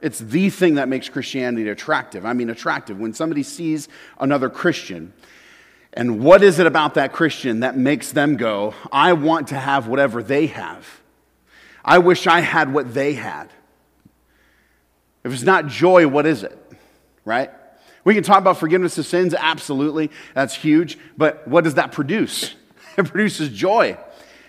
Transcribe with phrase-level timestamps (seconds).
[0.00, 2.24] It's the thing that makes Christianity attractive.
[2.24, 2.98] I mean, attractive.
[2.98, 3.88] When somebody sees
[4.20, 5.12] another Christian,
[5.92, 9.88] and what is it about that Christian that makes them go, I want to have
[9.88, 10.86] whatever they have?
[11.84, 13.48] I wish I had what they had.
[15.24, 16.56] If it's not joy, what is it?
[17.24, 17.50] Right?
[18.04, 20.10] We can talk about forgiveness of sins, absolutely.
[20.34, 20.98] That's huge.
[21.16, 22.54] But what does that produce?
[22.96, 23.96] It produces joy.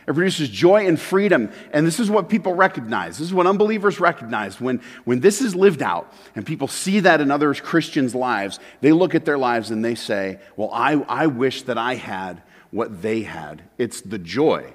[0.10, 1.52] It produces joy and freedom.
[1.72, 3.20] And this is what people recognize.
[3.20, 4.60] This is what unbelievers recognize.
[4.60, 8.92] When, when this is lived out and people see that in other Christians' lives, they
[8.92, 13.04] look at their lives and they say, Well, I, I wish that I had what
[13.04, 13.62] they had.
[13.78, 14.74] It's the joy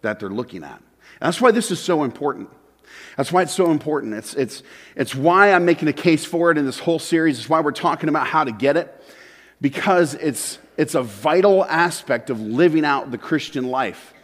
[0.00, 0.78] that they're looking at.
[0.78, 2.48] And that's why this is so important.
[3.18, 4.14] That's why it's so important.
[4.14, 4.62] It's, it's,
[4.96, 7.38] it's why I'm making a case for it in this whole series.
[7.38, 9.04] It's why we're talking about how to get it,
[9.60, 14.14] because it's, it's a vital aspect of living out the Christian life.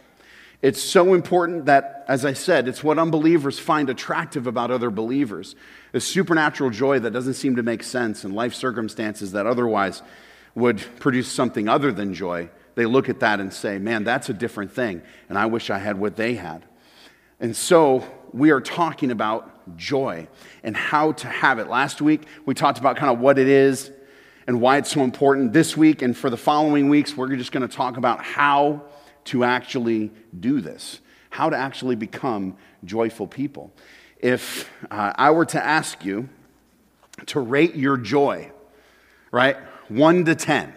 [0.61, 5.55] It's so important that, as I said, it's what unbelievers find attractive about other believers.
[5.93, 10.01] A supernatural joy that doesn't seem to make sense in life circumstances that otherwise
[10.55, 12.49] would produce something other than joy.
[12.73, 15.77] They look at that and say, man, that's a different thing, and I wish I
[15.77, 16.65] had what they had.
[17.39, 20.27] And so we are talking about joy
[20.63, 21.67] and how to have it.
[21.67, 23.91] Last week, we talked about kind of what it is
[24.47, 25.53] and why it's so important.
[25.53, 28.83] This week and for the following weeks, we're just going to talk about how
[29.27, 33.71] to actually do this, how to actually become joyful people.
[34.19, 36.29] If uh, I were to ask you
[37.27, 38.51] to rate your joy,
[39.31, 39.57] right,
[39.89, 40.73] one to 10,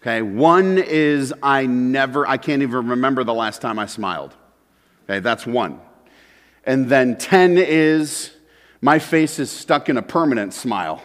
[0.00, 4.34] okay, one is I never, I can't even remember the last time I smiled.
[5.04, 5.80] Okay, that's one.
[6.64, 8.30] And then 10 is
[8.80, 11.02] my face is stuck in a permanent smile.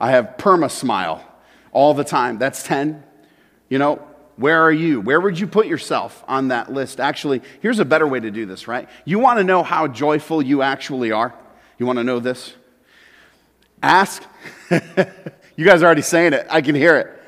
[0.00, 1.24] I have perma smile
[1.72, 2.38] all the time.
[2.38, 3.02] That's 10.
[3.68, 5.00] You know, where are you?
[5.00, 7.00] Where would you put yourself on that list?
[7.00, 8.88] Actually, here's a better way to do this, right?
[9.04, 11.34] You want to know how joyful you actually are?
[11.78, 12.54] You want to know this?
[13.82, 14.22] Ask.
[14.70, 16.46] you guys are already saying it.
[16.50, 17.22] I can hear it.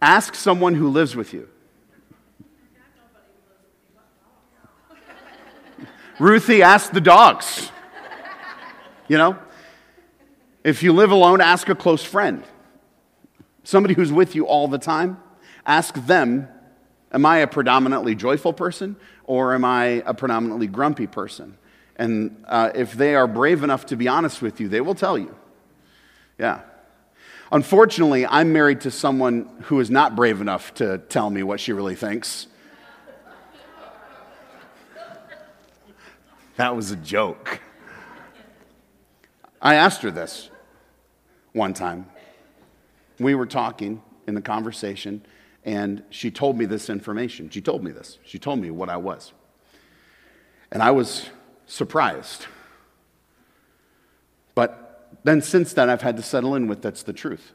[0.00, 1.48] Ask someone who lives with you.
[6.18, 7.70] Ruthie, ask the dogs.
[9.08, 9.38] You know?
[10.62, 12.44] If you live alone, ask a close friend.
[13.64, 15.18] Somebody who's with you all the time,
[15.66, 16.48] ask them,
[17.12, 21.56] Am I a predominantly joyful person or am I a predominantly grumpy person?
[21.94, 25.16] And uh, if they are brave enough to be honest with you, they will tell
[25.16, 25.32] you.
[26.38, 26.62] Yeah.
[27.52, 31.72] Unfortunately, I'm married to someone who is not brave enough to tell me what she
[31.72, 32.48] really thinks.
[36.56, 37.60] That was a joke.
[39.60, 40.50] I asked her this
[41.52, 42.06] one time.
[43.18, 45.24] We were talking in the conversation,
[45.64, 47.48] and she told me this information.
[47.48, 48.18] She told me this.
[48.24, 49.32] She told me what I was.
[50.70, 51.30] And I was
[51.66, 52.46] surprised.
[54.54, 57.52] But then since then, I've had to settle in with that's the truth.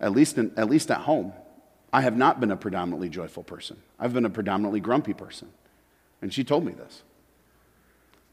[0.00, 1.32] At least, in, at least at home,
[1.92, 3.78] I have not been a predominantly joyful person.
[3.98, 5.48] I've been a predominantly grumpy person.
[6.20, 7.02] And she told me this.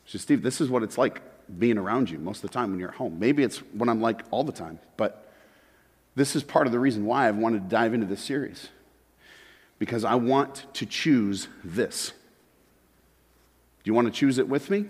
[0.04, 1.22] She said, Steve, this is what it's like
[1.60, 3.20] being around you most of the time when you're at home.
[3.20, 5.33] Maybe it's what I'm like all the time, but
[6.16, 8.70] this is part of the reason why I've wanted to dive into this series.
[9.80, 12.14] Because I want to choose this.
[13.84, 14.86] Do you want to choose it with me?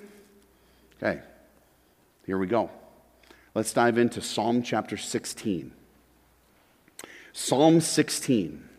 [1.02, 1.22] Okay,
[2.26, 2.70] here we go.
[3.56, 5.72] Let's dive into Psalm chapter 16.
[7.32, 8.70] Psalm 16.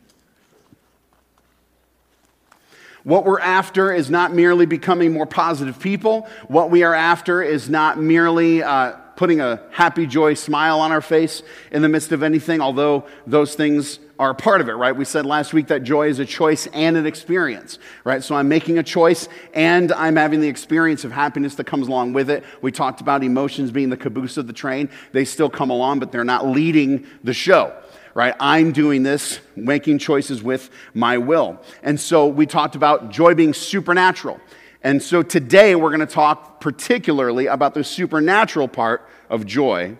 [3.04, 6.26] What we're after is not merely becoming more positive people.
[6.48, 11.02] What we are after is not merely uh, putting a happy, joy smile on our
[11.02, 14.96] face in the midst of anything, although those things are a part of it, right?
[14.96, 18.22] We said last week that joy is a choice and an experience, right?
[18.22, 22.14] So I'm making a choice and I'm having the experience of happiness that comes along
[22.14, 22.42] with it.
[22.62, 24.88] We talked about emotions being the caboose of the train.
[25.12, 27.74] They still come along, but they're not leading the show
[28.14, 28.34] right?
[28.38, 31.60] I'm doing this, making choices with my will.
[31.82, 34.40] And so we talked about joy being supernatural.
[34.82, 39.96] And so today we're going to talk particularly about the supernatural part of joy.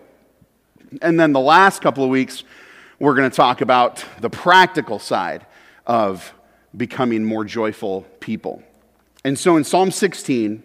[1.01, 2.43] And then the last couple of weeks,
[2.99, 5.45] we're going to talk about the practical side
[5.85, 6.33] of
[6.75, 8.63] becoming more joyful people.
[9.23, 10.63] And so in Psalm 16,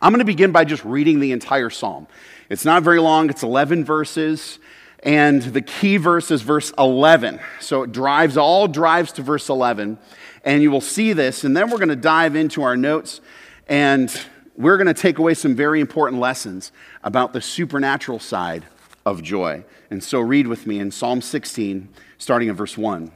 [0.00, 2.06] I'm going to begin by just reading the entire psalm.
[2.48, 4.58] It's not very long, it's 11 verses.
[5.02, 7.40] And the key verse is verse 11.
[7.60, 9.98] So it drives, all drives to verse 11.
[10.44, 11.44] And you will see this.
[11.44, 13.20] And then we're going to dive into our notes
[13.68, 14.10] and
[14.56, 16.72] we're going to take away some very important lessons
[17.04, 18.64] about the supernatural side
[19.06, 19.64] of joy.
[19.90, 23.12] And so read with me in Psalm 16, starting in verse 1.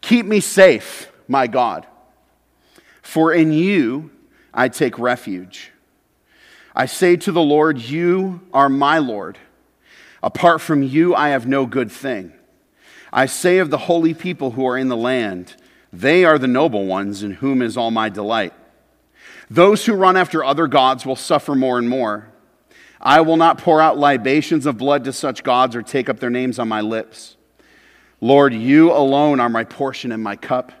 [0.00, 1.86] Keep me safe, my God,
[3.02, 4.10] for in you
[4.52, 5.70] I take refuge.
[6.74, 9.38] I say to the Lord, You are my Lord.
[10.22, 12.32] Apart from you, I have no good thing.
[13.12, 15.56] I say of the holy people who are in the land,
[15.92, 18.52] They are the noble ones in whom is all my delight.
[19.50, 22.28] Those who run after other gods will suffer more and more.
[23.00, 26.30] I will not pour out libations of blood to such gods or take up their
[26.30, 27.36] names on my lips.
[28.20, 30.72] Lord, you alone are my portion and my cup.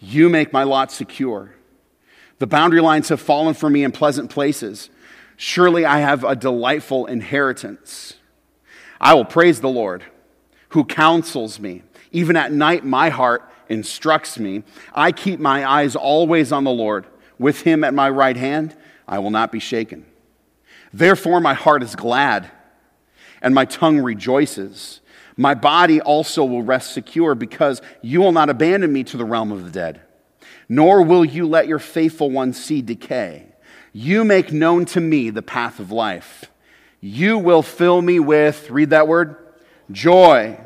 [0.00, 1.54] You make my lot secure.
[2.38, 4.90] The boundary lines have fallen for me in pleasant places.
[5.36, 8.14] Surely I have a delightful inheritance.
[9.00, 10.04] I will praise the Lord,
[10.70, 11.82] who counsels me.
[12.12, 14.62] Even at night, my heart instructs me.
[14.94, 17.06] I keep my eyes always on the Lord.
[17.38, 18.76] With him at my right hand,
[19.08, 20.04] I will not be shaken.
[20.92, 22.50] Therefore, my heart is glad,
[23.40, 25.00] and my tongue rejoices.
[25.36, 29.52] My body also will rest secure, because you will not abandon me to the realm
[29.52, 30.02] of the dead
[30.70, 33.44] nor will you let your faithful one see decay.
[33.92, 36.44] You make known to me the path of life.
[37.00, 39.36] You will fill me with, read that word,
[39.90, 40.58] joy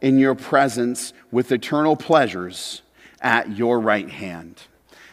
[0.00, 2.82] in your presence with eternal pleasures
[3.20, 4.60] at your right hand.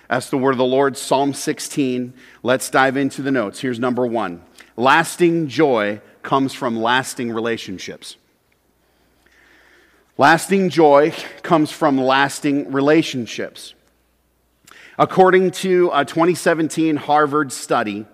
[0.09, 2.13] That's the word of the Lord, Psalm 16.
[2.41, 3.59] Let's dive into the notes.
[3.59, 4.41] Here's number one
[4.75, 8.15] lasting joy comes from lasting relationships.
[10.17, 13.73] Lasting joy comes from lasting relationships.
[14.97, 18.05] According to a 2017 Harvard study,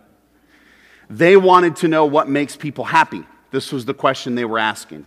[1.09, 3.23] they wanted to know what makes people happy.
[3.51, 5.05] This was the question they were asking.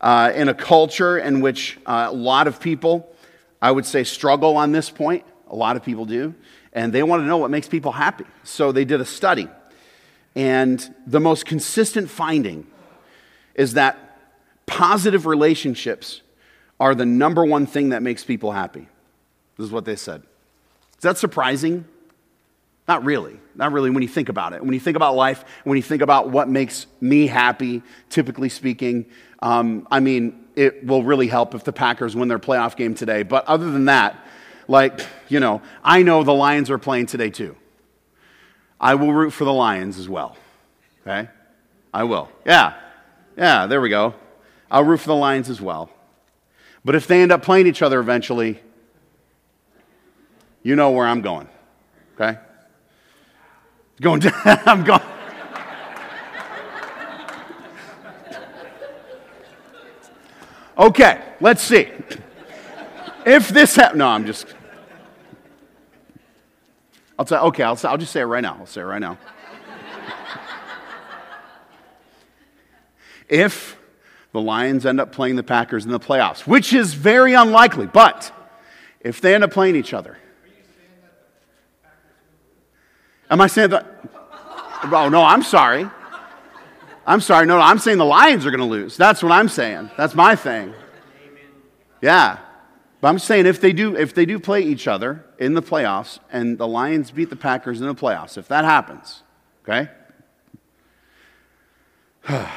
[0.00, 3.08] Uh, in a culture in which uh, a lot of people,
[3.60, 6.34] I would say, struggle on this point, a lot of people do,
[6.72, 8.24] and they want to know what makes people happy.
[8.44, 9.48] So they did a study.
[10.34, 12.66] And the most consistent finding
[13.54, 14.18] is that
[14.66, 16.20] positive relationships
[16.78, 18.86] are the number one thing that makes people happy.
[19.56, 20.22] This is what they said.
[20.98, 21.86] Is that surprising?
[22.88, 23.40] Not really.
[23.54, 24.62] Not really when you think about it.
[24.62, 29.06] When you think about life, when you think about what makes me happy, typically speaking,
[29.40, 33.22] um, I mean, it will really help if the Packers win their playoff game today.
[33.22, 34.24] But other than that,
[34.68, 37.56] like, you know, I know the Lions are playing today too.
[38.80, 40.36] I will root for the Lions as well.
[41.02, 41.28] Okay?
[41.92, 42.30] I will.
[42.44, 42.74] Yeah.
[43.36, 44.14] Yeah, there we go.
[44.70, 45.90] I'll root for the Lions as well.
[46.84, 48.60] But if they end up playing each other eventually,
[50.62, 51.48] you know where I'm going.
[52.14, 52.38] Okay?
[54.00, 55.00] Going down, I'm going.
[60.78, 61.88] Okay, let's see.
[63.24, 64.46] If this happens, no, I'm just.
[67.18, 67.46] I'll tell.
[67.46, 68.58] Okay, I'll, I'll just say it right now.
[68.60, 69.16] I'll say it right now.
[73.28, 73.78] if
[74.32, 78.30] the Lions end up playing the Packers in the playoffs, which is very unlikely, but
[79.00, 80.18] if they end up playing each other,
[83.30, 83.86] Am I saying that?
[84.84, 85.88] Oh, no, I'm sorry.
[87.06, 87.46] I'm sorry.
[87.46, 88.96] No, no, I'm saying the Lions are going to lose.
[88.96, 89.90] That's what I'm saying.
[89.96, 90.74] That's my thing.
[92.02, 92.38] Yeah.
[93.00, 96.18] But I'm saying if they do if they do play each other in the playoffs
[96.32, 99.22] and the Lions beat the Packers in the playoffs, if that happens,
[99.62, 99.90] okay?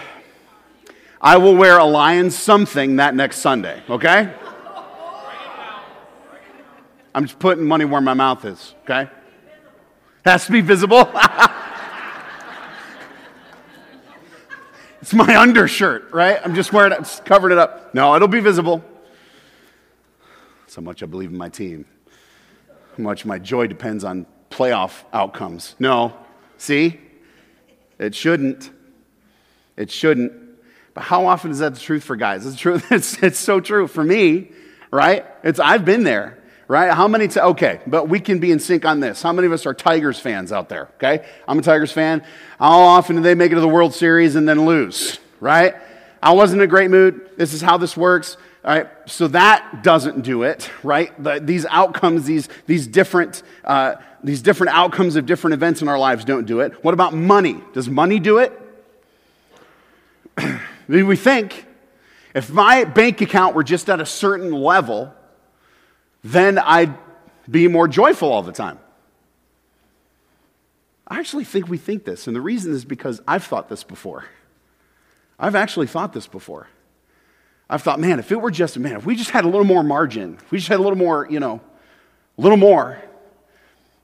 [1.21, 4.33] I will wear a Lions something that next Sunday, okay?
[7.13, 9.09] I'm just putting money where my mouth is, okay?
[10.25, 10.99] Has to be visible.
[15.01, 16.39] it's my undershirt, right?
[16.43, 17.93] I'm just wearing it, covering it up.
[17.95, 18.83] No, it'll be visible.
[20.67, 21.85] So much I believe in my team.
[22.97, 25.75] How much my joy depends on playoff outcomes.
[25.79, 26.13] No.
[26.57, 26.99] See?
[27.97, 28.69] It shouldn't.
[29.77, 30.33] It shouldn't.
[30.93, 32.45] But how often is that the truth for guys?
[32.45, 32.81] It's true.
[32.91, 34.51] It's, it's so true for me,
[34.91, 35.25] right?
[35.43, 36.38] It's I've been there
[36.69, 36.93] right?
[36.93, 39.23] How many, t- okay, but we can be in sync on this.
[39.23, 41.25] How many of us are Tigers fans out there, okay?
[41.47, 42.23] I'm a Tigers fan.
[42.59, 45.75] How often do they make it to the World Series and then lose, right?
[46.21, 47.31] I wasn't in a great mood.
[47.37, 48.37] This is how this works.
[48.63, 51.11] All right, so that doesn't do it, right?
[51.21, 55.97] The, these outcomes, these, these, different, uh, these different outcomes of different events in our
[55.97, 56.83] lives don't do it.
[56.83, 57.63] What about money?
[57.73, 58.53] Does money do it?
[60.87, 61.65] we think
[62.35, 65.15] if my bank account were just at a certain level,
[66.23, 66.95] then I'd
[67.49, 68.79] be more joyful all the time.
[71.07, 74.25] I actually think we think this, and the reason is because I've thought this before.
[75.39, 76.67] I've actually thought this before.
[77.69, 79.83] I've thought, man, if it were just, man, if we just had a little more
[79.83, 81.61] margin, if we just had a little more, you know,
[82.37, 83.01] a little more,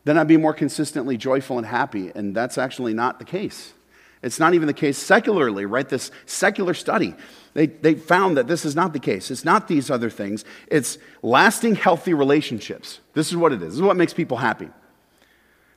[0.03, 2.11] then I'd be more consistently joyful and happy.
[2.13, 3.73] And that's actually not the case.
[4.21, 5.87] It's not even the case secularly, right?
[5.87, 7.15] This secular study,
[7.55, 9.31] they, they found that this is not the case.
[9.31, 10.43] It's not these other things.
[10.67, 12.99] It's lasting, healthy relationships.
[13.13, 13.69] This is what it is.
[13.69, 14.69] This is what makes people happy.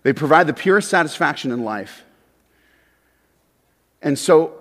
[0.02, 2.04] They provide the purest satisfaction in life.
[4.02, 4.54] And so,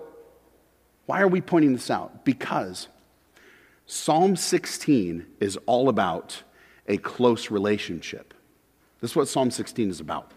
[1.06, 2.24] why are we pointing this out?
[2.24, 2.86] Because
[3.86, 6.44] Psalm 16 is all about
[6.86, 8.32] a close relationship.
[9.00, 10.30] This is what Psalm 16 is about.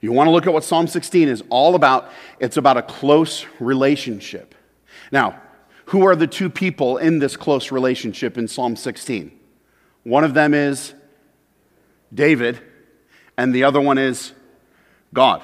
[0.00, 2.10] You want to look at what Psalm 16 is all about.
[2.40, 4.56] It's about a close relationship.
[5.10, 5.40] Now,
[5.86, 9.32] who are the two people in this close relationship in Psalm 16?
[10.04, 10.94] One of them is
[12.12, 12.60] David,
[13.36, 14.32] and the other one is
[15.12, 15.42] God.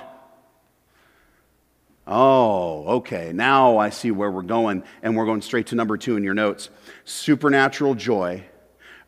[2.07, 3.33] Oh, okay.
[3.33, 6.35] Now I see where we're going, and we're going straight to number two in your
[6.35, 6.71] notes.
[7.05, 8.45] Supernatural joy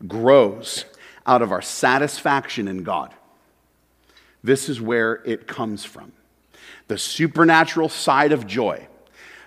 [0.05, 0.85] grows
[1.25, 3.13] out of our satisfaction in God.
[4.43, 6.11] This is where it comes from.
[6.87, 8.87] The supernatural side of joy,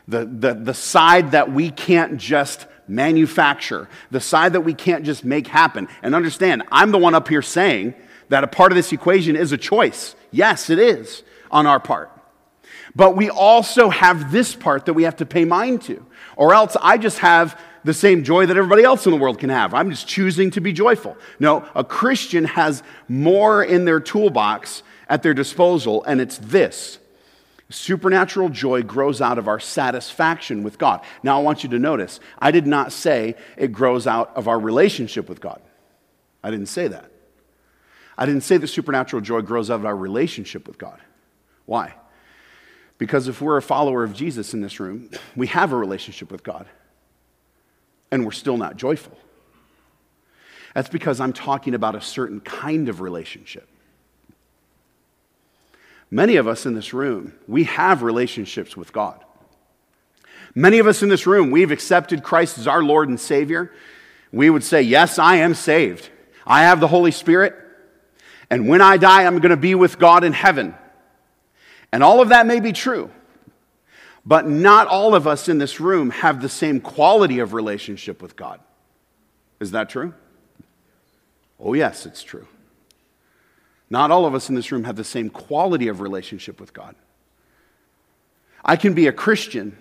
[0.09, 5.25] the, the, the side that we can't just manufacture, the side that we can't just
[5.25, 5.88] make happen.
[6.02, 7.94] And understand, I'm the one up here saying
[8.28, 10.14] that a part of this equation is a choice.
[10.30, 12.11] Yes, it is on our part.
[12.94, 16.04] But we also have this part that we have to pay mind to,
[16.37, 19.50] or else I just have the same joy that everybody else in the world can
[19.50, 19.75] have.
[19.75, 21.16] I'm just choosing to be joyful.
[21.40, 26.99] No, a Christian has more in their toolbox at their disposal, and it's this.
[27.72, 31.00] Supernatural joy grows out of our satisfaction with God.
[31.22, 34.60] Now, I want you to notice, I did not say it grows out of our
[34.60, 35.60] relationship with God.
[36.44, 37.10] I didn't say that.
[38.16, 41.00] I didn't say that supernatural joy grows out of our relationship with God.
[41.64, 41.94] Why?
[42.98, 46.42] Because if we're a follower of Jesus in this room, we have a relationship with
[46.42, 46.66] God
[48.10, 49.16] and we're still not joyful.
[50.74, 53.68] That's because I'm talking about a certain kind of relationship.
[56.12, 59.25] Many of us in this room, we have relationships with God.
[60.54, 63.73] Many of us in this room, we've accepted Christ as our Lord and Savior.
[64.31, 66.11] We would say, Yes, I am saved.
[66.47, 67.54] I have the Holy Spirit.
[68.50, 70.75] And when I die, I'm going to be with God in heaven.
[71.90, 73.11] And all of that may be true.
[74.26, 78.37] But not all of us in this room have the same quality of relationship with
[78.37, 78.61] God.
[79.61, 80.12] Is that true?
[81.59, 82.47] Oh, yes, it's true.
[83.92, 86.94] Not all of us in this room have the same quality of relationship with God.
[88.64, 89.76] I can be a Christian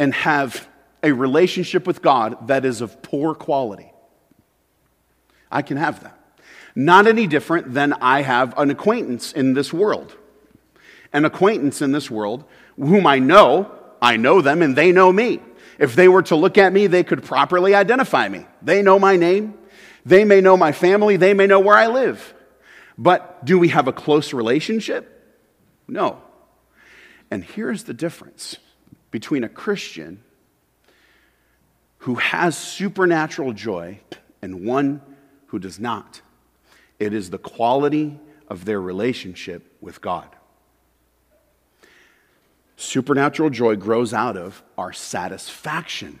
[0.00, 0.68] and have
[1.04, 3.92] a relationship with God that is of poor quality.
[5.48, 6.18] I can have that.
[6.74, 10.16] Not any different than I have an acquaintance in this world.
[11.12, 12.42] An acquaintance in this world
[12.76, 13.70] whom I know,
[14.02, 15.38] I know them and they know me.
[15.78, 18.44] If they were to look at me, they could properly identify me.
[18.60, 19.54] They know my name.
[20.04, 21.16] They may know my family.
[21.16, 22.34] They may know where I live.
[22.98, 25.14] But do we have a close relationship?
[25.86, 26.20] No.
[27.30, 28.56] And here's the difference
[29.12, 30.22] between a Christian
[31.98, 34.00] who has supernatural joy
[34.42, 35.00] and one
[35.46, 36.20] who does not.
[36.98, 40.28] It is the quality of their relationship with God.
[42.76, 46.20] Supernatural joy grows out of our satisfaction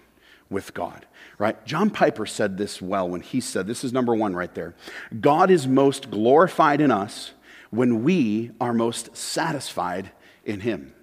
[0.50, 1.06] with God,
[1.38, 1.64] right?
[1.64, 4.74] John Piper said this well when he said, This is number one right there.
[5.20, 7.32] God is most glorified in us
[7.70, 10.10] when we are most satisfied
[10.44, 10.94] in Him.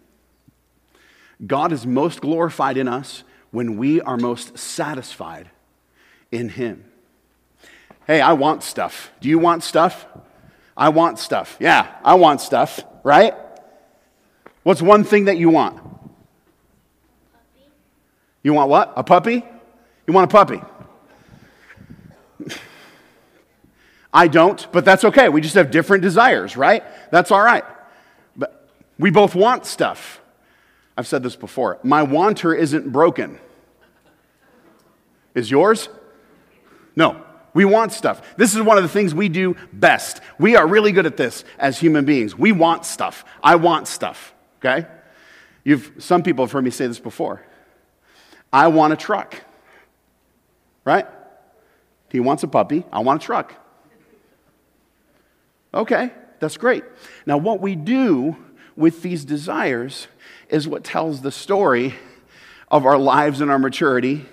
[1.45, 5.49] God is most glorified in us when we are most satisfied
[6.31, 6.85] in Him.
[8.07, 9.11] Hey, I want stuff.
[9.21, 10.05] Do you want stuff?
[10.77, 11.57] I want stuff.
[11.59, 13.33] Yeah, I want stuff, right?
[14.63, 15.81] What's one thing that you want?
[18.43, 18.93] You want what?
[18.95, 19.43] A puppy?
[20.07, 20.61] You want a puppy?
[24.13, 25.29] I don't, but that's okay.
[25.29, 26.83] We just have different desires, right?
[27.11, 27.63] That's all right.
[28.35, 30.21] But we both want stuff.
[30.97, 31.79] I've said this before.
[31.83, 33.39] My wanter isn't broken.
[35.33, 35.89] Is yours?
[36.95, 37.21] No.
[37.53, 38.21] We want stuff.
[38.37, 40.21] This is one of the things we do best.
[40.37, 42.37] We are really good at this as human beings.
[42.37, 43.25] We want stuff.
[43.43, 44.33] I want stuff
[44.65, 44.87] okay?
[45.63, 47.41] You've, some people have heard me say this before.
[48.51, 49.35] I want a truck,
[50.85, 51.07] right?
[52.09, 52.85] He wants a puppy.
[52.93, 53.53] I want a truck.
[55.73, 56.83] Okay, that's great.
[57.25, 58.37] Now, what we do
[58.77, 60.07] with these desires
[60.47, 61.95] is what tells the story
[62.71, 64.25] of our lives and our maturity,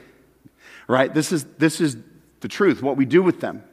[0.86, 1.12] right?
[1.12, 1.96] This is, this is
[2.40, 3.64] the truth, what we do with them,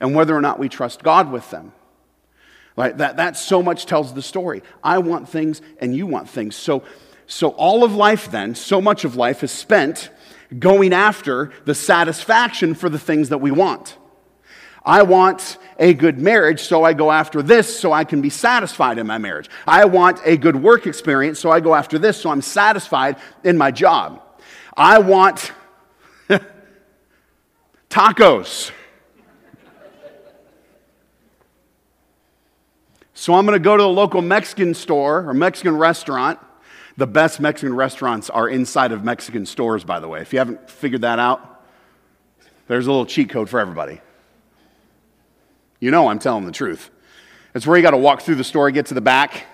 [0.00, 1.72] and whether or not we trust God with them.
[2.76, 2.96] Right?
[2.96, 4.62] That, that so much tells the story.
[4.82, 6.56] I want things and you want things.
[6.56, 6.84] So,
[7.26, 10.10] so all of life then, so much of life is spent
[10.58, 13.96] going after the satisfaction for the things that we want.
[14.84, 18.98] I want a good marriage, so I go after this so I can be satisfied
[18.98, 19.48] in my marriage.
[19.66, 23.58] I want a good work experience, so I go after this so I'm satisfied in
[23.58, 24.22] my job.
[24.76, 25.52] I want
[27.90, 28.70] tacos.
[33.12, 36.38] So I'm going to go to the local Mexican store or Mexican restaurant.
[37.00, 40.20] The best Mexican restaurants are inside of Mexican stores, by the way.
[40.20, 41.64] If you haven't figured that out,
[42.68, 44.02] there's a little cheat code for everybody.
[45.80, 46.90] You know I'm telling the truth.
[47.54, 49.46] It's where you got to walk through the store, get to the back,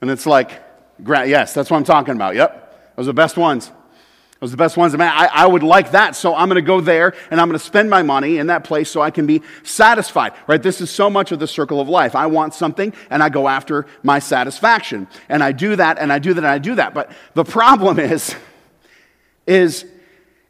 [0.00, 0.60] and it's like,
[1.06, 2.34] yes, that's what I'm talking about.
[2.34, 3.70] Yep, those are the best ones.
[4.40, 4.96] Those are the best ones.
[4.96, 7.58] Man, I, I would like that, so I'm going to go there and I'm going
[7.58, 10.32] to spend my money in that place so I can be satisfied.
[10.46, 10.62] Right?
[10.62, 12.16] This is so much of the circle of life.
[12.16, 16.18] I want something and I go after my satisfaction, and I do that and I
[16.18, 16.94] do that and I do that.
[16.94, 18.34] But the problem is,
[19.46, 19.84] is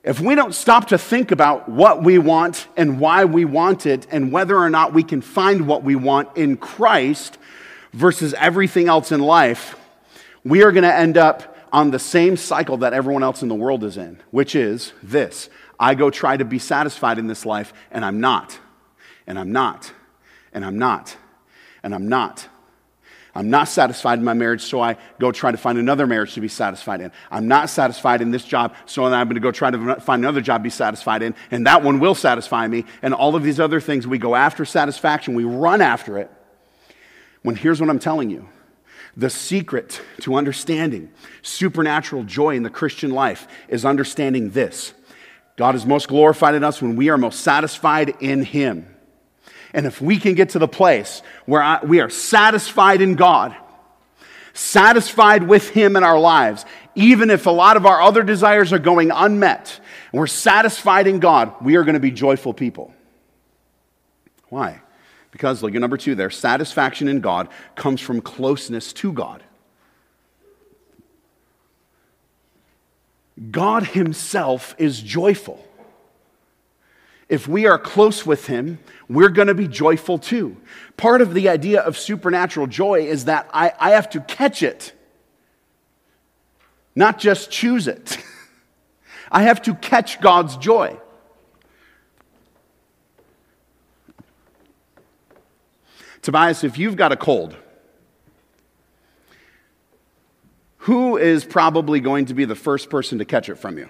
[0.04, 4.06] if we don't stop to think about what we want and why we want it
[4.12, 7.38] and whether or not we can find what we want in Christ
[7.92, 9.76] versus everything else in life,
[10.44, 13.54] we are going to end up on the same cycle that everyone else in the
[13.54, 15.48] world is in, which is this
[15.78, 18.58] I go try to be satisfied in this life, and I'm not,
[19.26, 19.92] and I'm not,
[20.52, 21.16] and I'm not,
[21.82, 22.48] and I'm not.
[23.34, 26.40] I'm not satisfied in my marriage, so I go try to find another marriage to
[26.40, 27.12] be satisfied in.
[27.30, 30.40] I'm not satisfied in this job, so I'm going to go try to find another
[30.40, 32.84] job to be satisfied in, and that one will satisfy me.
[33.02, 36.30] And all of these other things, we go after satisfaction, we run after it.
[37.42, 38.48] When here's what I'm telling you
[39.16, 41.10] the secret to understanding
[41.42, 44.94] supernatural joy in the Christian life is understanding this
[45.56, 48.86] God is most glorified in us when we are most satisfied in Him.
[49.74, 53.54] And if we can get to the place where I, we are satisfied in God,
[54.52, 56.64] satisfied with Him in our lives,
[56.94, 59.80] even if a lot of our other desires are going unmet,
[60.12, 62.92] and we're satisfied in God, we are going to be joyful people.
[64.48, 64.80] Why?
[65.30, 69.42] Because, look at number two there satisfaction in God comes from closeness to God.
[73.50, 75.64] God Himself is joyful.
[77.28, 80.56] If we are close with Him, we're going to be joyful too.
[80.96, 84.92] Part of the idea of supernatural joy is that I, I have to catch it,
[86.94, 88.18] not just choose it.
[89.32, 90.98] I have to catch God's joy.
[96.22, 97.56] Tobias, if you've got a cold,
[100.78, 103.88] who is probably going to be the first person to catch it from you?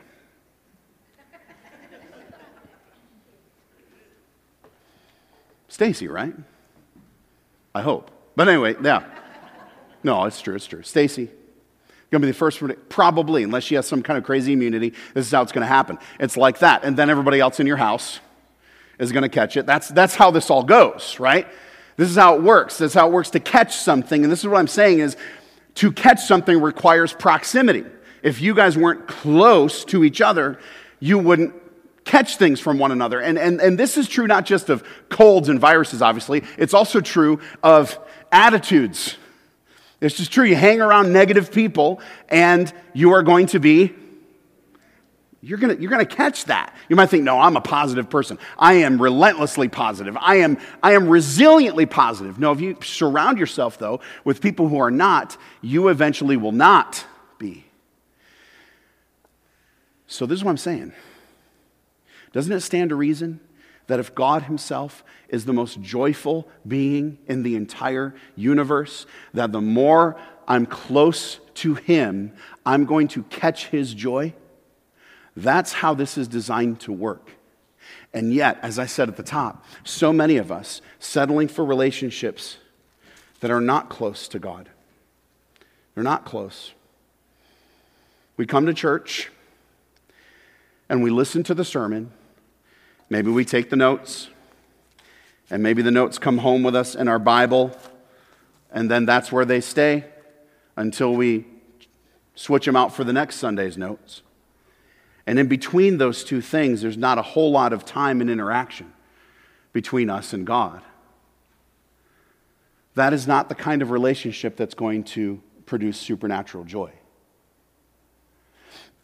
[5.68, 6.34] Stacy, right?
[7.74, 8.10] I hope.
[8.36, 9.04] But anyway, yeah.
[10.02, 10.82] No, it's true, it's true.
[10.82, 11.30] Stacy,
[12.10, 14.94] going to be the first one, probably, unless she has some kind of crazy immunity.
[15.14, 15.98] This is how it's going to happen.
[16.18, 16.84] It's like that.
[16.84, 18.18] And then everybody else in your house
[18.98, 19.64] is going to catch it.
[19.64, 21.46] That's, that's how this all goes, right?
[22.00, 22.78] This is how it works.
[22.78, 24.22] This is how it works to catch something.
[24.22, 25.18] And this is what I'm saying is
[25.74, 27.84] to catch something requires proximity.
[28.22, 30.58] If you guys weren't close to each other,
[30.98, 31.52] you wouldn't
[32.06, 33.20] catch things from one another.
[33.20, 37.02] And, and, and this is true not just of colds and viruses, obviously, it's also
[37.02, 37.98] true of
[38.32, 39.16] attitudes.
[40.00, 40.46] It's just true.
[40.46, 43.94] You hang around negative people, and you are going to be
[45.42, 46.76] you're going to you're gonna catch that.
[46.88, 48.38] You might think, no, I'm a positive person.
[48.58, 50.16] I am relentlessly positive.
[50.20, 52.38] I am, I am resiliently positive.
[52.38, 57.06] No, if you surround yourself, though, with people who are not, you eventually will not
[57.38, 57.64] be.
[60.06, 60.92] So, this is what I'm saying.
[62.32, 63.40] Doesn't it stand to reason
[63.86, 69.60] that if God Himself is the most joyful being in the entire universe, that the
[69.60, 72.32] more I'm close to Him,
[72.66, 74.34] I'm going to catch His joy?
[75.36, 77.30] That's how this is designed to work.
[78.12, 82.58] And yet, as I said at the top, so many of us settling for relationships
[83.40, 84.68] that are not close to God.
[85.94, 86.72] They're not close.
[88.36, 89.30] We come to church
[90.88, 92.10] and we listen to the sermon.
[93.08, 94.28] Maybe we take the notes,
[95.50, 97.76] and maybe the notes come home with us in our Bible,
[98.72, 100.04] and then that's where they stay
[100.76, 101.44] until we
[102.34, 104.22] switch them out for the next Sunday's notes.
[105.30, 108.92] And in between those two things, there's not a whole lot of time and interaction
[109.72, 110.82] between us and God.
[112.96, 116.90] That is not the kind of relationship that's going to produce supernatural joy.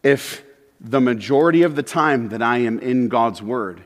[0.02, 0.42] If
[0.80, 3.82] the majority of the time that I am in God's Word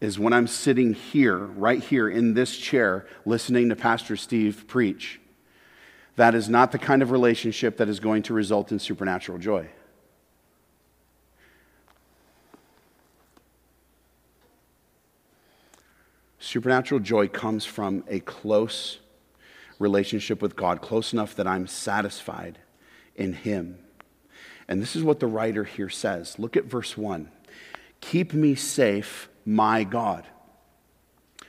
[0.00, 5.20] is when I'm sitting here, right here in this chair, listening to Pastor Steve preach,
[6.14, 9.68] that is not the kind of relationship that is going to result in supernatural joy.
[16.44, 18.98] Supernatural joy comes from a close
[19.78, 22.58] relationship with God, close enough that I'm satisfied
[23.16, 23.78] in Him.
[24.68, 26.38] And this is what the writer here says.
[26.38, 27.30] Look at verse 1.
[28.02, 30.26] Keep me safe, my God.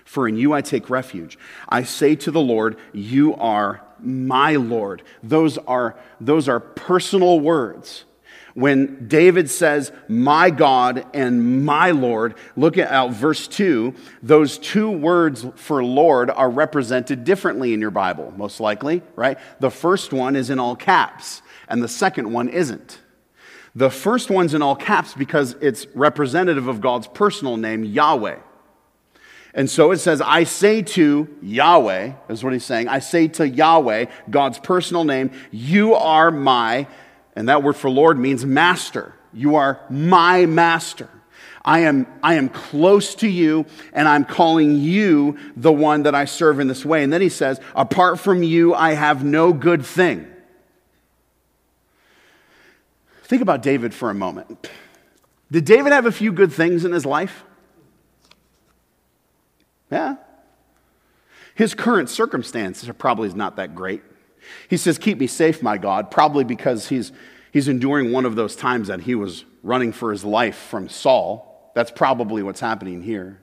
[0.06, 1.38] for in you I take refuge.
[1.68, 5.04] I say to the Lord, You are my Lord.
[5.22, 8.06] Those are, those are personal words.
[8.56, 13.94] When David says, My God and my Lord, look at uh, verse 2.
[14.24, 19.38] Those two words for Lord are represented differently in your Bible, most likely, right?
[19.60, 23.00] The first one is in all caps, and the second one isn't.
[23.76, 28.38] The first one's in all caps because it's representative of God's personal name, Yahweh.
[29.54, 32.88] And so it says, I say to Yahweh, is what he's saying.
[32.88, 36.88] I say to Yahweh, God's personal name, you are my
[37.36, 39.14] and that word for Lord means master.
[39.34, 41.10] You are my master.
[41.66, 46.26] I am, I am close to you, and I'm calling you the one that I
[46.26, 47.04] serve in this way.
[47.04, 50.28] And then he says, Apart from you, I have no good thing.
[53.24, 54.70] Think about David for a moment.
[55.52, 57.44] Did David have a few good things in his life?
[59.92, 60.18] Yeah.
[61.56, 64.04] His current circumstances are probably not that great.
[64.70, 67.12] He says, Keep me safe, my God, probably because he's,
[67.52, 71.72] he's enduring one of those times that he was running for his life from Saul.
[71.76, 73.42] That's probably what's happening here.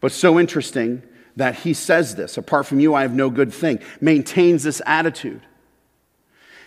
[0.00, 1.02] But so interesting
[1.36, 5.42] that he says this apart from you, I have no good thing, maintains this attitude.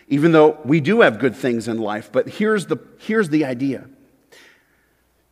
[0.08, 3.88] Even though we do have good things in life, but here's the, here's the idea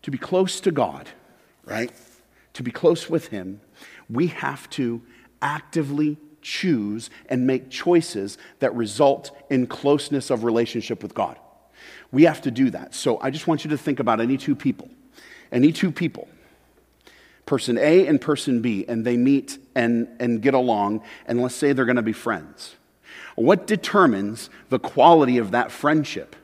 [0.02, 1.10] to be close to God,
[1.65, 1.91] right?
[2.54, 3.62] To be close with Him,
[4.10, 5.02] we have to
[5.41, 11.38] actively choose and make choices that result in closeness of relationship with God.
[12.12, 12.93] We have to do that.
[12.93, 14.89] So I just want you to think about any two people.
[15.51, 16.30] Any two people,
[17.45, 21.73] person A and person B, and they meet and, and get along, and let's say
[21.73, 22.75] they're going to be friends.
[23.36, 26.38] What determines the quality of that friendship?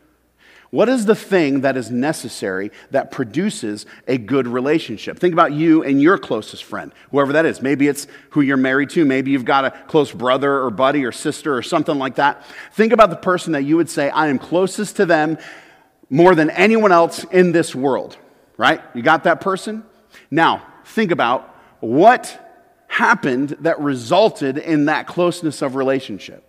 [0.70, 5.18] What is the thing that is necessary that produces a good relationship?
[5.18, 7.62] Think about you and your closest friend, whoever that is.
[7.62, 9.06] Maybe it's who you're married to.
[9.06, 12.44] Maybe you've got a close brother or buddy or sister or something like that.
[12.74, 15.38] Think about the person that you would say, I am closest to them
[16.10, 18.18] more than anyone else in this world,
[18.58, 18.82] right?
[18.94, 19.84] You got that person?
[20.30, 22.44] Now, think about what
[22.88, 26.44] happened that resulted in that closeness of relationship.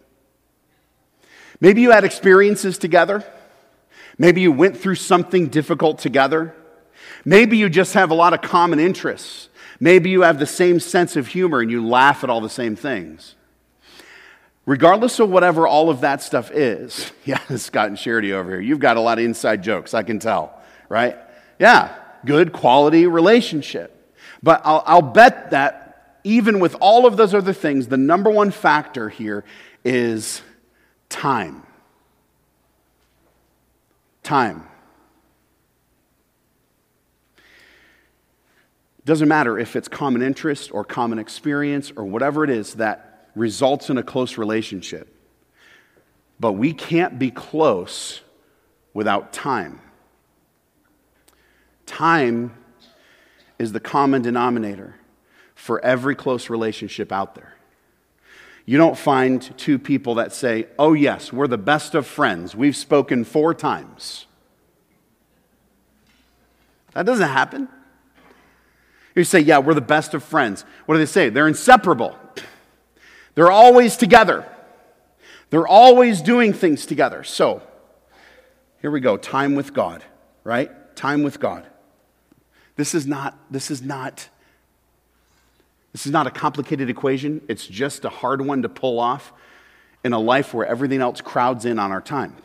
[1.60, 3.24] Maybe you had experiences together.
[4.18, 6.54] Maybe you went through something difficult together.
[7.24, 9.48] Maybe you just have a lot of common interests.
[9.80, 12.74] Maybe you have the same sense of humor and you laugh at all the same
[12.74, 13.36] things.
[14.66, 18.80] Regardless of whatever all of that stuff is, yeah, Scott and Charity over here, you've
[18.80, 21.16] got a lot of inside jokes, I can tell, right?
[21.60, 23.94] Yeah, good quality relationship.
[24.42, 28.50] But I'll, I'll bet that even with all of those other things, the number one
[28.50, 29.44] factor here
[29.84, 30.42] is
[31.08, 31.62] time
[34.28, 34.62] time.
[39.06, 43.88] Doesn't matter if it's common interest or common experience or whatever it is that results
[43.88, 45.08] in a close relationship.
[46.38, 48.20] But we can't be close
[48.92, 49.80] without time.
[51.86, 52.54] Time
[53.58, 54.94] is the common denominator
[55.54, 57.54] for every close relationship out there.
[58.68, 62.54] You don't find two people that say, Oh, yes, we're the best of friends.
[62.54, 64.26] We've spoken four times.
[66.92, 67.68] That doesn't happen.
[69.14, 70.66] You say, Yeah, we're the best of friends.
[70.84, 71.30] What do they say?
[71.30, 72.14] They're inseparable,
[73.34, 74.46] they're always together,
[75.48, 77.24] they're always doing things together.
[77.24, 77.62] So,
[78.82, 80.04] here we go time with God,
[80.44, 80.94] right?
[80.94, 81.66] Time with God.
[82.76, 84.28] This is not, this is not
[85.98, 89.32] this is not a complicated equation, it's just a hard one to pull off
[90.04, 92.36] in a life where everything else crowds in on our time.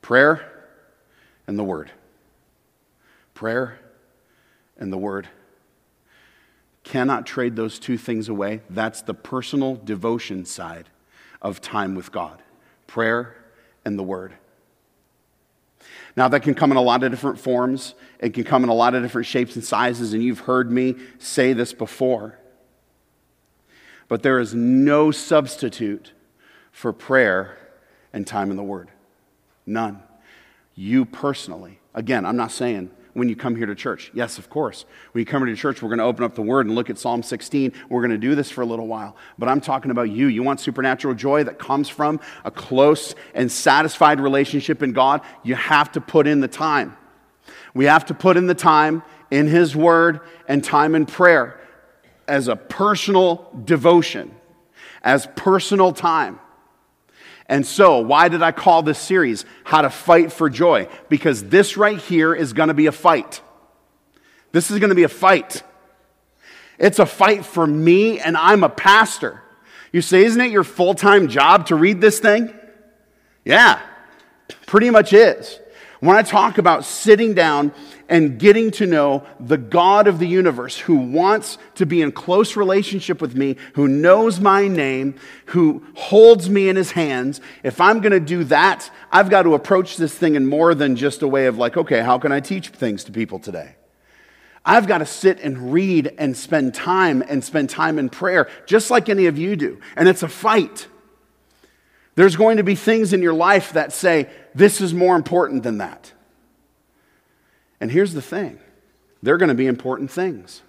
[0.00, 0.44] Prayer
[1.46, 1.92] and the Word.
[3.34, 3.78] Prayer
[4.76, 5.28] and the Word.
[6.82, 8.62] Cannot trade those two things away.
[8.68, 10.88] That's the personal devotion side
[11.40, 12.42] of time with God
[12.88, 13.36] prayer
[13.84, 14.34] and the Word.
[16.16, 18.74] Now, that can come in a lot of different forms, it can come in a
[18.74, 22.38] lot of different shapes and sizes, and you've heard me say this before.
[24.08, 26.12] But there is no substitute
[26.70, 27.56] for prayer
[28.12, 28.90] and time in the Word.
[29.64, 30.02] None.
[30.74, 31.80] You personally.
[31.94, 34.10] Again, I'm not saying when you come here to church.
[34.14, 34.84] Yes, of course.
[35.12, 36.90] When you come here to church, we're going to open up the Word and look
[36.90, 37.72] at Psalm 16.
[37.88, 39.16] We're going to do this for a little while.
[39.38, 40.26] But I'm talking about you.
[40.26, 45.20] You want supernatural joy that comes from a close and satisfied relationship in God?
[45.42, 46.96] You have to put in the time.
[47.74, 51.60] We have to put in the time in His Word and time in prayer
[52.28, 54.34] as a personal devotion,
[55.02, 56.38] as personal time.
[57.52, 60.88] And so, why did I call this series How to Fight for Joy?
[61.10, 63.42] Because this right here is going to be a fight.
[64.52, 65.62] This is going to be a fight.
[66.78, 69.42] It's a fight for me, and I'm a pastor.
[69.92, 72.54] You say, Isn't it your full time job to read this thing?
[73.44, 73.82] Yeah,
[74.64, 75.60] pretty much is.
[76.00, 77.74] When I talk about sitting down
[78.12, 82.56] and getting to know the God of the universe who wants to be in close
[82.56, 85.14] relationship with me, who knows my name,
[85.46, 89.54] who holds me in his hands, if I'm going to do that, I've got to
[89.54, 92.40] approach this thing in more than just a way of like, okay, how can I
[92.40, 93.76] teach things to people today?
[94.62, 98.90] I've got to sit and read and spend time and spend time in prayer, just
[98.90, 99.80] like any of you do.
[99.96, 100.86] And it's a fight.
[102.14, 105.78] There's going to be things in your life that say, this is more important than
[105.78, 106.12] that.
[107.82, 108.60] And here's the thing
[109.22, 110.62] they're going to be important things.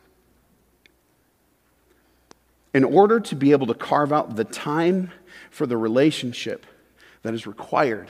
[2.73, 5.11] In order to be able to carve out the time
[5.51, 6.65] for the relationship
[7.21, 8.09] that is required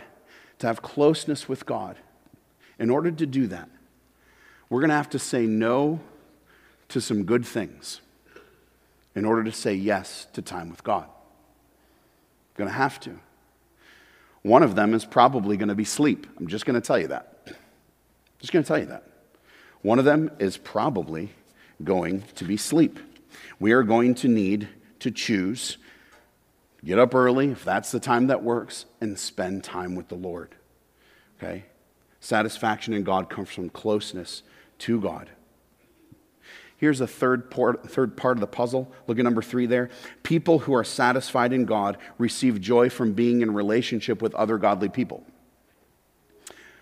[0.59, 1.97] to have closeness with God,
[2.79, 3.67] in order to do that,
[4.69, 5.99] we're going to have to say no
[6.87, 7.99] to some good things
[9.15, 11.09] in order to say yes to time with God.
[12.55, 13.19] Going to have to.
[14.43, 16.25] One of them is probably going to be sleep.
[16.37, 17.32] I'm just going to tell you that.
[18.43, 19.05] Just going to tell you that.
[19.83, 21.31] One of them is probably
[21.81, 22.99] going to be sleep.
[23.57, 24.67] We are going to need
[24.99, 25.77] to choose
[26.83, 30.55] get up early, if that's the time that works, and spend time with the Lord.
[31.37, 31.63] Okay?
[32.19, 34.43] Satisfaction in God comes from closeness
[34.79, 35.29] to God.
[36.75, 38.91] Here's a third part, third part of the puzzle.
[39.07, 39.89] Look at number three there.
[40.23, 44.89] People who are satisfied in God receive joy from being in relationship with other godly
[44.89, 45.23] people.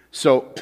[0.10, 0.56] So,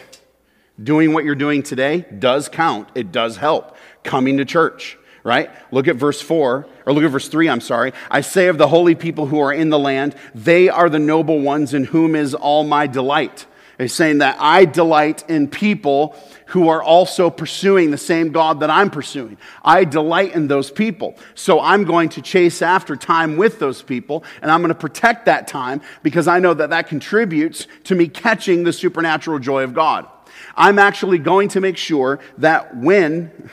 [0.82, 3.76] Doing what you're doing today does count, it does help.
[4.04, 5.50] Coming to church, right?
[5.72, 7.92] Look at verse 4, or look at verse 3, I'm sorry.
[8.10, 11.42] I say of the holy people who are in the land, they are the noble
[11.42, 13.46] ones in whom is all my delight.
[13.78, 16.16] He's saying that I delight in people
[16.48, 19.38] who are also pursuing the same God that I'm pursuing.
[19.64, 21.18] I delight in those people.
[21.34, 25.26] So I'm going to chase after time with those people, and I'm going to protect
[25.28, 29.74] that time because I know that that contributes to me catching the supernatural joy of
[29.74, 30.08] God.
[30.56, 33.50] I'm actually going to make sure that when,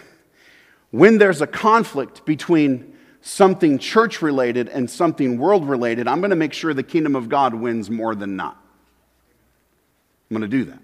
[0.91, 6.37] when there's a conflict between something church related and something world related, I'm going to
[6.37, 8.57] make sure the kingdom of God wins more than not.
[10.31, 10.79] I'm going to do that.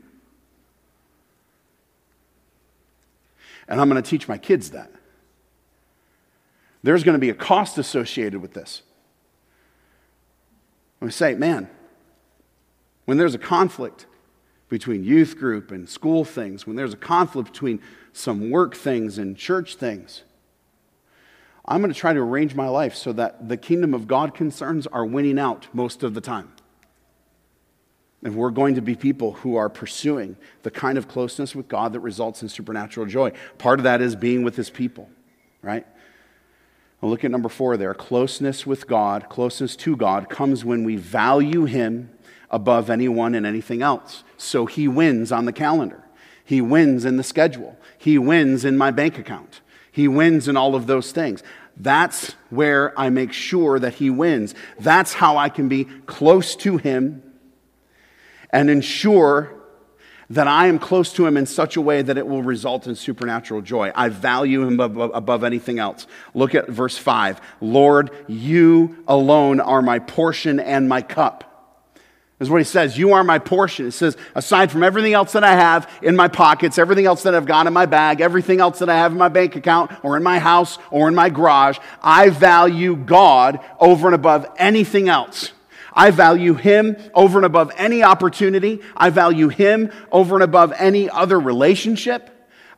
[3.69, 4.91] And I'm going to teach my kids that.
[6.83, 8.83] There's going to be a cost associated with this.
[11.01, 11.71] I'm going to say, man,
[13.05, 14.07] when there's a conflict,
[14.73, 17.79] between youth group and school things, when there's a conflict between
[18.15, 20.23] some work things and church things,
[21.67, 24.87] I'm going to try to arrange my life so that the kingdom of God concerns
[24.87, 26.55] are winning out most of the time.
[28.23, 31.93] And we're going to be people who are pursuing the kind of closeness with God
[31.93, 33.33] that results in supernatural joy.
[33.59, 35.11] Part of that is being with his people,
[35.61, 35.87] right?
[37.03, 37.93] Well, look at number four there.
[37.93, 42.09] Closeness with God, closeness to God comes when we value him
[42.53, 44.23] above anyone and anything else.
[44.37, 46.05] So he wins on the calendar.
[46.45, 47.79] He wins in the schedule.
[47.97, 49.61] He wins in my bank account.
[49.91, 51.43] He wins in all of those things.
[51.77, 54.55] That's where I make sure that he wins.
[54.79, 57.23] That's how I can be close to him
[58.51, 59.55] and ensure
[60.29, 62.95] that I am close to him in such a way that it will result in
[62.95, 63.93] supernatural joy.
[63.95, 66.07] I value him above, anything else.
[66.35, 67.41] Look at verse 5.
[67.61, 71.52] Lord, you alone are my portion and my cup
[72.43, 72.99] is what he says.
[72.99, 73.87] You are my portion.
[73.87, 77.37] It says, aside from everything else that I have in my pockets, everything else that
[77.37, 80.17] I've got in my bag, everything else that I have in my bank account or
[80.17, 85.53] in my house or in my garage, I value God over and above anything else.
[85.93, 88.81] I value him over and above any opportunity.
[88.97, 92.29] I value him over and above any other relationship.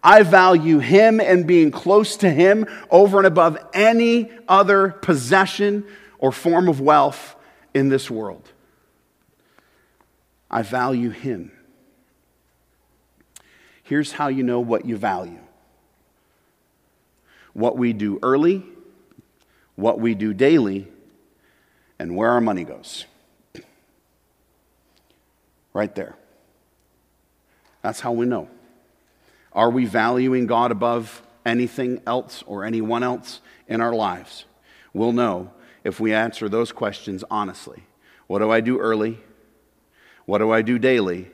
[0.02, 5.86] I value him and being close to him over and above any other possession
[6.18, 7.34] or form of wealth
[7.72, 8.50] in this world.
[10.54, 11.50] I value him.
[13.82, 15.40] Here's how you know what you value
[17.52, 18.64] what we do early,
[19.76, 20.88] what we do daily,
[22.00, 23.04] and where our money goes.
[25.72, 26.16] Right there.
[27.82, 28.48] That's how we know.
[29.52, 34.46] Are we valuing God above anything else or anyone else in our lives?
[34.92, 35.52] We'll know
[35.84, 37.84] if we answer those questions honestly.
[38.26, 39.20] What do I do early?
[40.26, 41.30] What do I do daily?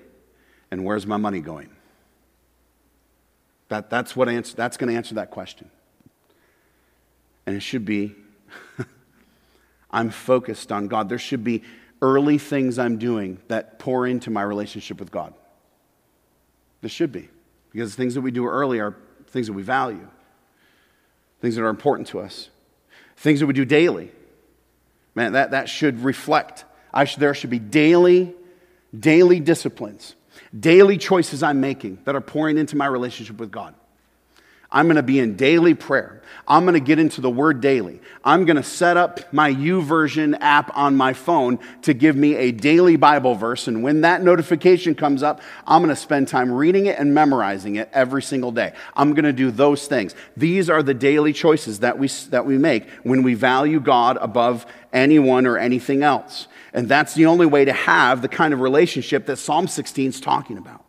[0.71, 1.71] And where's my money going?
[3.69, 5.71] That, that's, what answer, that's going to answer that question.
[7.47, 8.15] And it should be
[9.91, 11.09] I'm focused on God.
[11.09, 11.63] There should be
[12.03, 15.35] early things I'm doing that pour into my relationship with God?
[16.81, 17.29] This should be,
[17.73, 18.97] because the things that we do early are
[19.29, 20.09] things that we value,
[21.41, 22.49] things that are important to us,
[23.17, 24.11] things that we do daily.
[25.15, 26.65] Man, that, that should reflect.
[26.95, 28.35] I should, there should be daily,
[28.99, 30.15] daily disciplines,
[30.59, 33.75] daily choices I'm making that are pouring into my relationship with God.
[34.73, 36.23] I'm going to be in daily prayer.
[36.47, 38.01] I'm going to get into the word daily.
[38.25, 42.53] I'm going to set up my YouVersion app on my phone to give me a
[42.53, 43.67] daily Bible verse.
[43.67, 47.77] And when that notification comes up, I'm going to spend time reading it and memorizing
[47.77, 48.73] it every single day.
[48.95, 50.15] I'm going to do those things.
[50.37, 54.67] These are the daily choices that we, that we make when we value God above
[54.93, 56.47] anyone or anything else.
[56.73, 60.21] And that's the only way to have the kind of relationship that Psalm 16 is
[60.21, 60.85] talking about.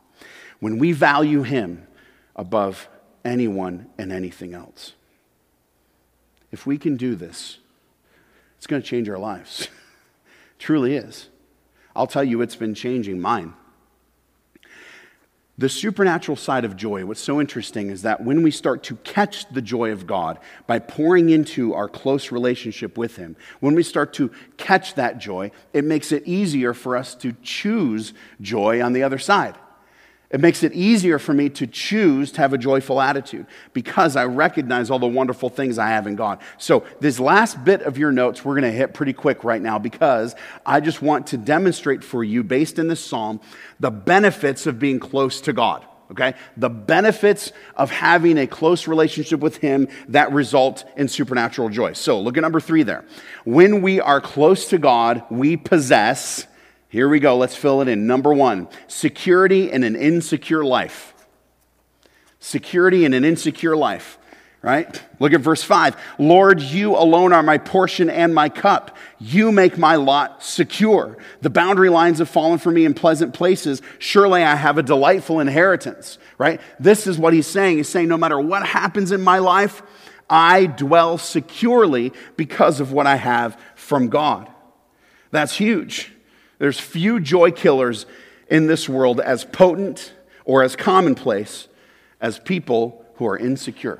[0.60, 1.88] When we value Him
[2.36, 2.88] above
[3.26, 4.94] anyone and anything else.
[6.52, 7.58] If we can do this,
[8.58, 9.68] it's going to change our lives.
[10.60, 11.30] truly is.
[11.96, 13.54] I'll tell you, it's been changing mine.
[15.62, 19.48] The supernatural side of joy, what's so interesting is that when we start to catch
[19.54, 24.12] the joy of God by pouring into our close relationship with Him, when we start
[24.14, 29.04] to catch that joy, it makes it easier for us to choose joy on the
[29.04, 29.54] other side.
[30.32, 34.26] It makes it easier for me to choose to have a joyful attitude because I
[34.26, 36.40] recognize all the wonderful things I have in God.
[36.58, 39.78] So, this last bit of your notes, we're going to hit pretty quick right now
[39.78, 43.42] because I just want to demonstrate for you, based in this psalm,
[43.82, 45.86] the benefits of being close to God.
[46.12, 46.34] Okay?
[46.56, 51.92] The benefits of having a close relationship with Him that result in supernatural joy.
[51.94, 53.04] So, look at number three there.
[53.44, 56.48] When we are close to God, we possess
[56.92, 57.38] here we go.
[57.38, 58.06] Let's fill it in.
[58.06, 61.14] Number one security in an insecure life.
[62.42, 64.18] Security in an insecure life,
[64.62, 65.02] right?
[65.18, 65.96] Look at verse 5.
[66.20, 68.98] Lord, you alone are my portion and my cup.
[69.20, 71.18] You make my lot secure.
[71.40, 73.82] The boundary lines have fallen for me in pleasant places.
[73.98, 76.60] Surely I have a delightful inheritance, right?
[76.78, 77.78] This is what he's saying.
[77.78, 79.82] He's saying, no matter what happens in my life,
[80.30, 84.50] I dwell securely because of what I have from God.
[85.30, 86.12] That's huge.
[86.62, 88.06] There's few joy killers
[88.48, 90.14] in this world as potent
[90.46, 91.68] or as commonplace
[92.22, 94.00] as people who are insecure,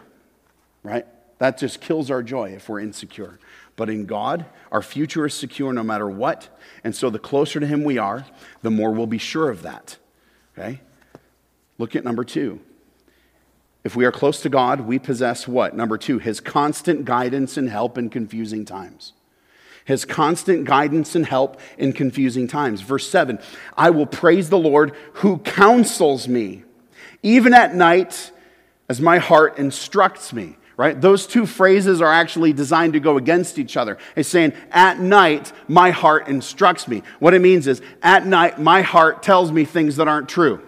[0.84, 1.08] right?
[1.40, 3.40] That just kills our joy if we're insecure.
[3.76, 6.56] But in God, our future is secure no matter what.
[6.84, 8.28] And so the closer to Him we are,
[8.62, 9.98] the more we'll be sure of that.
[10.56, 10.82] Okay?
[11.80, 12.60] Look at number two.
[13.84, 15.76] If we are close to God, we possess what?
[15.76, 19.14] Number two, His constant guidance and help in confusing times
[19.86, 22.82] his constant guidance and help in confusing times.
[22.82, 23.40] Verse 7
[23.78, 26.64] I will praise the Lord who counsels me,
[27.24, 28.32] even at night
[28.90, 30.58] as my heart instructs me.
[30.78, 31.00] Right?
[31.00, 34.00] Those two phrases are actually designed to go against each other.
[34.16, 37.04] It's saying, at night, my heart instructs me.
[37.20, 40.60] What it means is, at night, my heart tells me things that aren't true.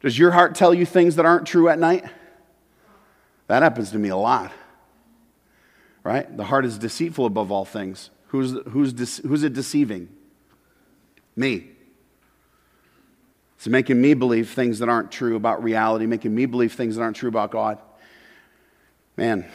[0.00, 2.06] Does your heart tell you things that aren't true at night?
[3.48, 4.50] That happens to me a lot
[6.04, 6.36] right?
[6.36, 8.10] The heart is deceitful above all things.
[8.28, 10.08] Who's, who's, who's it deceiving?
[11.36, 11.68] Me.
[13.56, 17.02] It's making me believe things that aren't true about reality, making me believe things that
[17.02, 17.78] aren't true about God.
[19.16, 19.46] Man,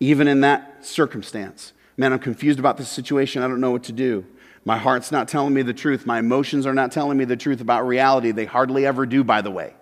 [0.00, 3.42] even in that circumstance, man, I'm confused about this situation.
[3.42, 4.26] I don't know what to do.
[4.64, 6.04] My heart's not telling me the truth.
[6.04, 8.32] My emotions are not telling me the truth about reality.
[8.32, 9.74] They hardly ever do, by the way.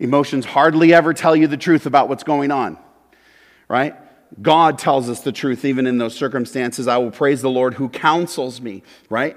[0.00, 2.78] Emotions hardly ever tell you the truth about what's going on,
[3.68, 3.94] right?
[4.40, 6.88] God tells us the truth even in those circumstances.
[6.88, 9.36] I will praise the Lord who counsels me, right?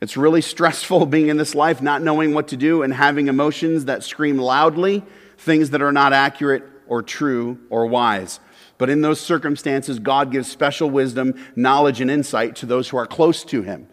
[0.00, 3.86] It's really stressful being in this life, not knowing what to do, and having emotions
[3.86, 5.02] that scream loudly
[5.38, 8.40] things that are not accurate or true or wise.
[8.78, 13.06] But in those circumstances, God gives special wisdom, knowledge, and insight to those who are
[13.06, 13.88] close to Him.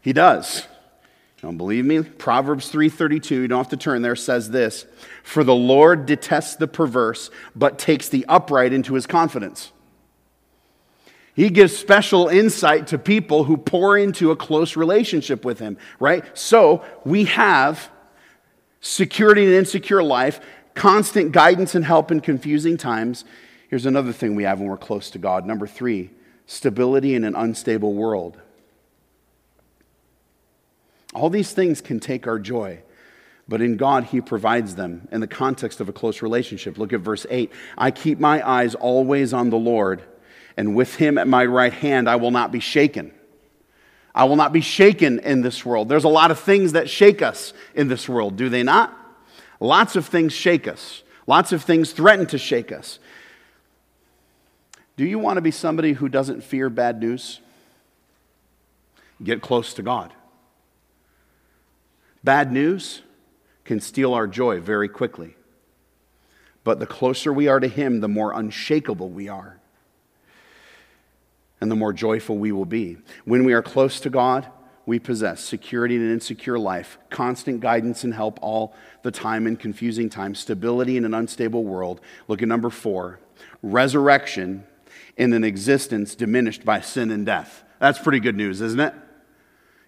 [0.00, 0.66] He does.
[1.46, 2.02] Don't believe me?
[2.02, 4.84] Proverbs 3:32, you don't have to turn there, says this,
[5.22, 9.70] "For the Lord detests the perverse, but takes the upright into his confidence."
[11.34, 16.24] He gives special insight to people who pour into a close relationship with him, right?
[16.34, 17.90] So, we have
[18.80, 20.40] security in an insecure life,
[20.74, 23.24] constant guidance and help in confusing times.
[23.68, 25.46] Here's another thing we have when we're close to God.
[25.46, 26.10] Number 3,
[26.46, 28.36] stability in an unstable world.
[31.16, 32.82] All these things can take our joy,
[33.48, 36.76] but in God, He provides them in the context of a close relationship.
[36.76, 40.02] Look at verse 8 I keep my eyes always on the Lord,
[40.58, 43.12] and with Him at my right hand, I will not be shaken.
[44.14, 45.88] I will not be shaken in this world.
[45.88, 48.94] There's a lot of things that shake us in this world, do they not?
[49.58, 52.98] Lots of things shake us, lots of things threaten to shake us.
[54.98, 57.40] Do you want to be somebody who doesn't fear bad news?
[59.22, 60.12] Get close to God.
[62.24, 63.02] Bad news
[63.64, 65.36] can steal our joy very quickly.
[66.64, 69.58] But the closer we are to Him, the more unshakable we are.
[71.60, 72.98] And the more joyful we will be.
[73.24, 74.48] When we are close to God,
[74.84, 79.56] we possess security in an insecure life, constant guidance and help all the time in
[79.56, 82.00] confusing times, stability in an unstable world.
[82.28, 83.20] Look at number four
[83.62, 84.64] resurrection
[85.16, 87.64] in an existence diminished by sin and death.
[87.80, 88.94] That's pretty good news, isn't it?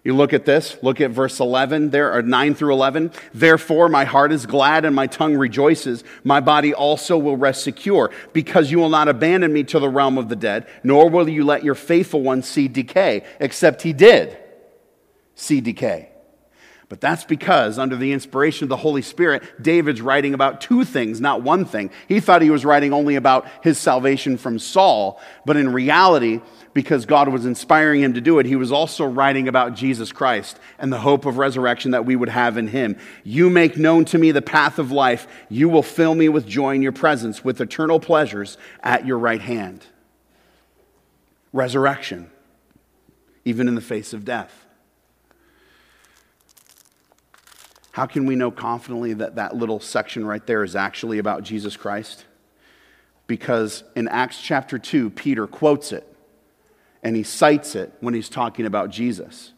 [0.03, 3.11] You look at this, look at verse 11 there, or 9 through 11.
[3.33, 6.05] Therefore, my heart is glad and my tongue rejoices.
[6.23, 10.17] My body also will rest secure, because you will not abandon me to the realm
[10.17, 14.37] of the dead, nor will you let your faithful one see decay, except he did
[15.35, 16.09] see decay.
[16.89, 21.21] But that's because, under the inspiration of the Holy Spirit, David's writing about two things,
[21.21, 21.91] not one thing.
[22.07, 26.41] He thought he was writing only about his salvation from Saul, but in reality,
[26.73, 30.59] because God was inspiring him to do it, he was also writing about Jesus Christ
[30.79, 32.97] and the hope of resurrection that we would have in him.
[33.23, 35.27] You make known to me the path of life.
[35.47, 39.41] You will fill me with joy in your presence, with eternal pleasures at your right
[39.41, 39.85] hand.
[41.53, 42.31] Resurrection,
[43.45, 44.65] even in the face of death.
[47.91, 51.75] How can we know confidently that that little section right there is actually about Jesus
[51.75, 52.25] Christ?
[53.27, 56.05] Because in Acts chapter 2, Peter quotes it
[57.03, 59.53] and he cites it when he's talking about Jesus.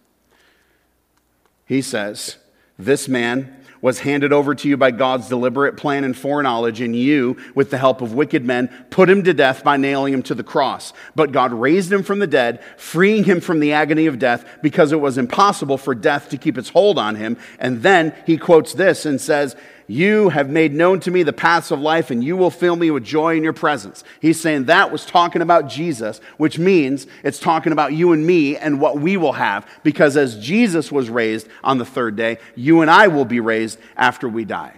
[1.65, 2.37] He says,
[2.85, 7.37] This man was handed over to you by God's deliberate plan and foreknowledge, and you,
[7.55, 10.43] with the help of wicked men, put him to death by nailing him to the
[10.43, 10.93] cross.
[11.15, 14.91] But God raised him from the dead, freeing him from the agony of death, because
[14.91, 17.37] it was impossible for death to keep its hold on him.
[17.59, 19.55] And then he quotes this and says,
[19.91, 22.89] you have made known to me the paths of life, and you will fill me
[22.91, 24.03] with joy in your presence.
[24.21, 28.55] He's saying that was talking about Jesus, which means it's talking about you and me
[28.55, 29.67] and what we will have.
[29.83, 33.79] Because as Jesus was raised on the third day, you and I will be raised
[33.97, 34.75] after we die.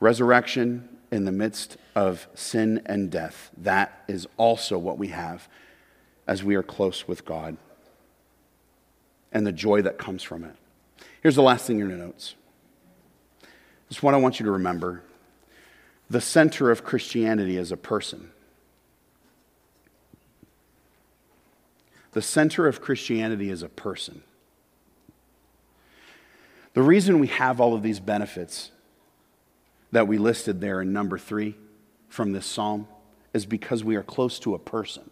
[0.00, 3.50] Resurrection in the midst of sin and death.
[3.56, 5.48] That is also what we have
[6.26, 7.56] as we are close with God
[9.32, 10.54] and the joy that comes from it.
[11.22, 12.34] Here's the last thing in your notes.
[13.90, 15.02] Is what I want you to remember.
[16.10, 18.30] The center of Christianity is a person.
[22.12, 24.22] The center of Christianity is a person.
[26.74, 28.70] The reason we have all of these benefits
[29.92, 31.56] that we listed there in number three
[32.08, 32.86] from this psalm
[33.34, 35.10] is because we are close to a person.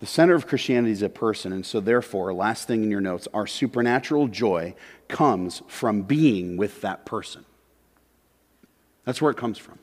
[0.00, 3.28] The center of Christianity is a person, and so therefore, last thing in your notes,
[3.34, 4.74] our supernatural joy
[5.08, 7.44] comes from being with that person.
[9.04, 9.78] That's where it comes from.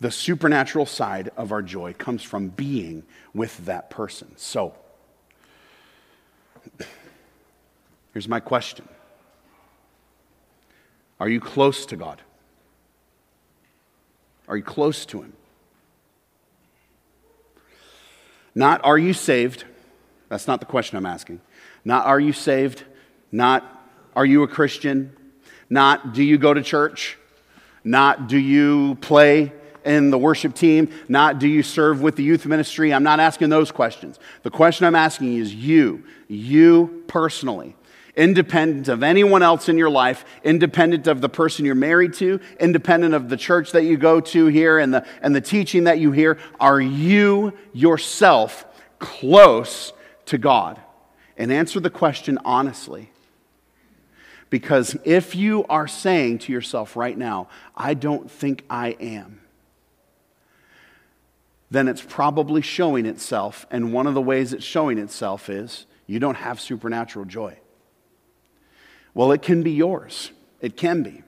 [0.00, 3.04] The supernatural side of our joy comes from being
[3.34, 4.32] with that person.
[4.36, 4.74] So,
[8.14, 8.88] here's my question
[11.20, 12.22] Are you close to God?
[14.48, 15.34] Are you close to Him?
[18.54, 19.64] Not are you saved?
[20.28, 21.40] That's not the question I'm asking.
[21.84, 22.84] Not are you saved?
[23.32, 23.64] Not
[24.14, 25.16] are you a Christian?
[25.68, 27.18] Not do you go to church?
[27.82, 29.52] Not do you play
[29.84, 30.88] in the worship team?
[31.08, 32.94] Not do you serve with the youth ministry?
[32.94, 34.18] I'm not asking those questions.
[34.42, 37.76] The question I'm asking is you, you personally
[38.16, 43.14] independent of anyone else in your life, independent of the person you're married to, independent
[43.14, 46.12] of the church that you go to here and the, and the teaching that you
[46.12, 48.64] hear, are you yourself
[48.98, 49.92] close
[50.26, 50.80] to God?
[51.36, 53.10] And answer the question honestly.
[54.50, 59.40] Because if you are saying to yourself right now, I don't think I am,
[61.72, 63.66] then it's probably showing itself.
[63.72, 67.58] And one of the ways it's showing itself is you don't have supernatural joy.
[69.14, 70.32] Well, it can be yours.
[70.60, 71.22] It can be.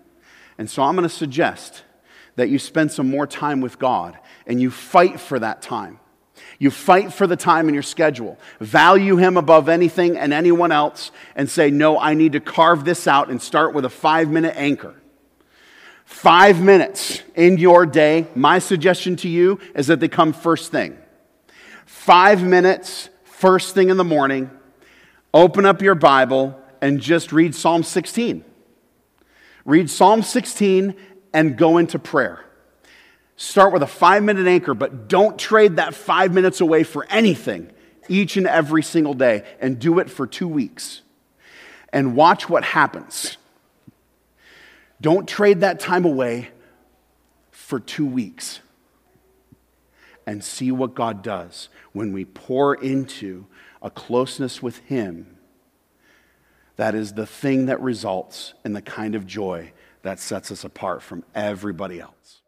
[0.58, 1.82] And so I'm going to suggest
[2.34, 6.00] that you spend some more time with God and you fight for that time.
[6.58, 8.38] You fight for the time in your schedule.
[8.60, 13.06] Value Him above anything and anyone else and say, No, I need to carve this
[13.06, 14.94] out and start with a five minute anchor.
[16.04, 20.96] Five minutes in your day, my suggestion to you is that they come first thing.
[21.84, 24.50] Five minutes, first thing in the morning,
[25.34, 28.44] open up your Bible and just read Psalm 16.
[29.64, 30.94] Read Psalm 16
[31.32, 32.44] and go into prayer.
[33.36, 37.70] Start with a five minute anchor, but don't trade that five minutes away for anything
[38.08, 41.02] each and every single day and do it for two weeks.
[41.92, 43.36] And watch what happens.
[45.00, 46.50] Don't trade that time away
[47.50, 48.60] for two weeks.
[50.26, 53.46] and see what God does when we pour into
[53.80, 55.35] a closeness with Him.
[56.76, 59.72] That is the thing that results in the kind of joy
[60.02, 62.42] that sets us apart from everybody else.